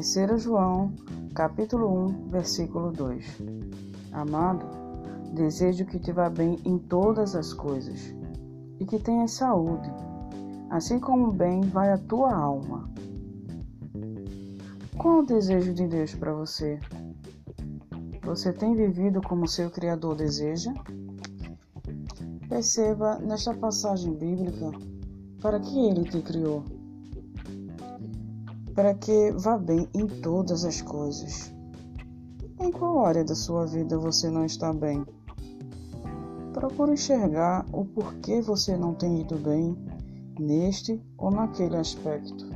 [0.00, 0.94] 3 João,
[1.34, 3.22] capítulo 1, versículo 2.
[4.12, 4.64] Amado,
[5.34, 8.16] desejo que te vá bem em todas as coisas
[8.78, 9.92] e que tenhas saúde,
[10.70, 12.90] assim como bem vai a tua alma.
[14.96, 16.80] Qual o desejo de Deus para você?
[18.22, 20.72] Você tem vivido como seu Criador deseja?
[22.48, 24.70] Perceba nesta passagem bíblica
[25.42, 26.79] para que ele te criou
[28.74, 31.52] para que vá bem em todas as coisas.
[32.60, 35.04] Em qual área da sua vida você não está bem?
[36.52, 39.76] Procure enxergar o porquê você não tem ido bem
[40.38, 42.48] neste ou naquele aspecto.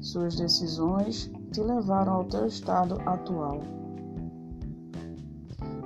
[0.00, 3.60] Suas decisões te levaram ao teu estado atual.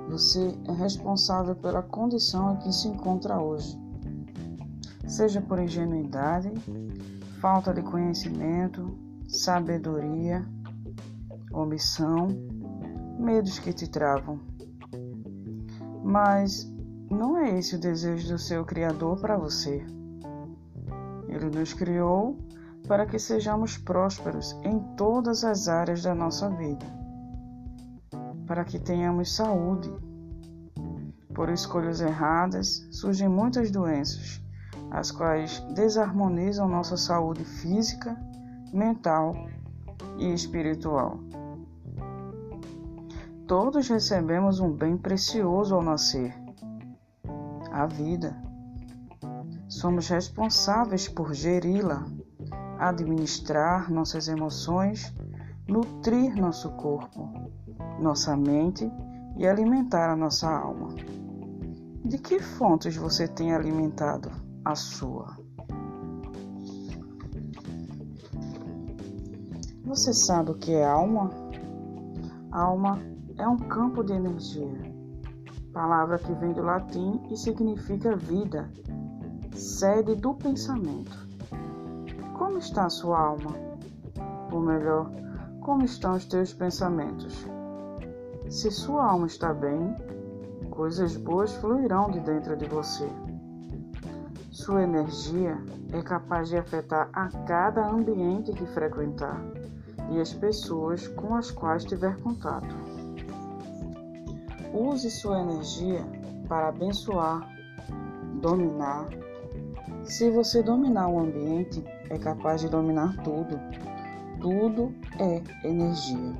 [0.09, 3.77] Você é responsável pela condição em que se encontra hoje.
[5.07, 6.51] Seja por ingenuidade,
[7.41, 8.97] falta de conhecimento,
[9.33, 10.45] sabedoria,
[11.51, 12.27] omissão,
[13.17, 14.39] medos que te travam.
[16.03, 16.71] Mas
[17.09, 19.83] não é esse o desejo do seu Criador para você.
[21.27, 22.37] Ele nos criou
[22.87, 26.85] para que sejamos prósperos em todas as áreas da nossa vida,
[28.45, 29.91] para que tenhamos saúde.
[31.33, 34.39] Por escolhas erradas surgem muitas doenças,
[34.91, 38.15] as quais desarmonizam nossa saúde física
[38.73, 39.35] mental
[40.17, 41.19] e espiritual.
[43.47, 46.33] Todos recebemos um bem precioso ao nascer,
[47.71, 48.35] a vida.
[49.67, 52.05] Somos responsáveis por geri-la,
[52.79, 55.13] administrar nossas emoções,
[55.67, 57.29] nutrir nosso corpo,
[57.99, 58.89] nossa mente
[59.37, 60.89] e alimentar a nossa alma.
[62.05, 64.31] De que fontes você tem alimentado
[64.63, 65.42] a sua?
[69.85, 71.29] Você sabe o que é alma?
[72.53, 73.01] Alma
[73.37, 74.81] é um campo de energia,
[75.73, 78.71] palavra que vem do latim e significa vida,
[79.53, 81.27] sede do pensamento.
[82.37, 83.53] Como está a sua alma?
[84.53, 85.11] Ou melhor,
[85.59, 87.45] como estão os teus pensamentos?
[88.49, 89.97] Se sua alma está bem,
[90.71, 93.09] coisas boas fluirão de dentro de você.
[94.49, 95.57] Sua energia
[95.91, 99.41] é capaz de afetar a cada ambiente que frequentar
[100.11, 102.75] e as pessoas com as quais tiver contato.
[104.73, 106.03] Use sua energia
[106.47, 107.47] para abençoar,
[108.41, 109.07] dominar.
[110.03, 113.59] Se você dominar o ambiente, é capaz de dominar tudo.
[114.41, 116.33] Tudo é energia.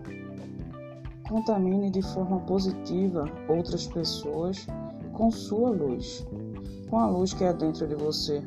[1.28, 4.68] Contamine de forma positiva outras pessoas
[5.14, 6.28] com sua luz,
[6.90, 8.44] com a luz que é dentro de você.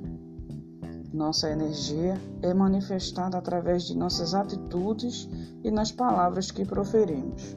[1.16, 5.26] Nossa energia é manifestada através de nossas atitudes
[5.64, 7.56] e nas palavras que proferimos.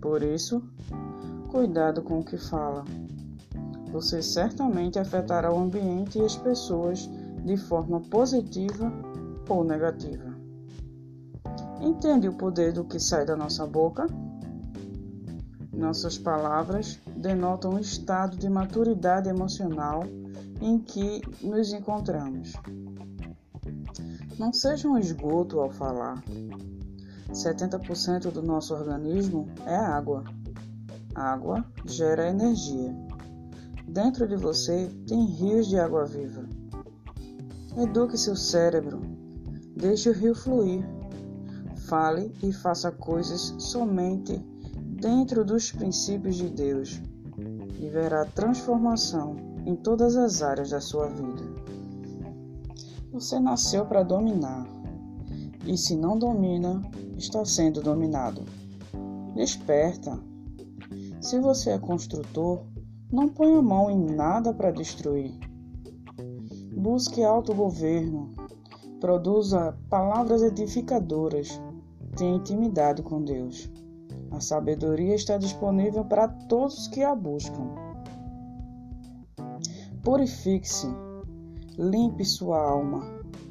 [0.00, 0.60] Por isso,
[1.48, 2.84] cuidado com o que fala.
[3.92, 7.08] Você certamente afetará o ambiente e as pessoas
[7.44, 8.92] de forma positiva
[9.48, 10.34] ou negativa.
[11.80, 14.08] Entende o poder do que sai da nossa boca?
[15.72, 20.02] Nossas palavras denotam um estado de maturidade emocional
[20.60, 22.52] em que nos encontramos.
[24.38, 26.22] Não seja um esgoto ao falar.
[27.32, 30.24] 70% do nosso organismo é água.
[31.14, 32.94] Água gera energia.
[33.88, 36.44] Dentro de você tem rios de água viva.
[37.76, 39.00] Eduque seu cérebro.
[39.76, 40.84] Deixe o rio fluir.
[41.88, 44.38] Fale e faça coisas somente
[45.00, 47.00] dentro dos princípios de Deus
[47.78, 51.42] e verá transformação em todas as áreas da sua vida.
[53.12, 54.64] Você nasceu para dominar,
[55.66, 56.80] e se não domina,
[57.16, 58.42] está sendo dominado.
[59.34, 60.18] Desperta.
[61.20, 62.60] Se você é construtor,
[63.10, 65.34] não ponha mão em nada para destruir.
[66.72, 68.34] Busque autogoverno.
[69.00, 71.60] Produza palavras edificadoras.
[72.16, 73.68] Tenha intimidade com Deus.
[74.30, 77.85] A sabedoria está disponível para todos que a buscam.
[80.06, 80.86] Purifique-se,
[81.76, 83.02] limpe sua alma,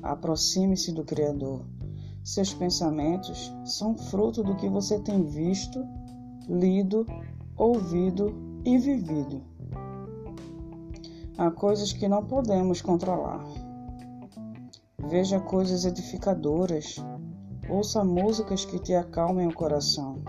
[0.01, 1.65] aproxime-se do Criador.
[2.23, 5.85] Seus pensamentos são fruto do que você tem visto,
[6.47, 7.05] lido,
[7.57, 9.43] ouvido e vivido.
[11.37, 13.43] Há coisas que não podemos controlar.
[14.97, 16.95] Veja coisas edificadoras,
[17.67, 20.23] ouça músicas que te acalmem o coração.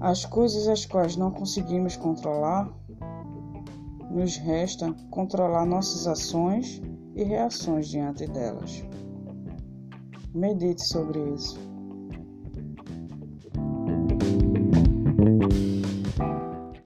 [0.00, 2.81] As coisas as quais não conseguimos controlar
[4.12, 6.80] nos resta controlar nossas ações
[7.14, 8.84] e reações diante delas.
[10.34, 11.71] Medite sobre isso.